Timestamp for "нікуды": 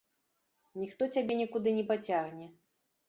1.43-1.69